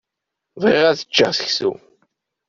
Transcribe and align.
Bɣiɣ 0.61 0.85
ad 0.91 0.99
ččeɣ 1.07 1.31
seksu. 1.35 1.71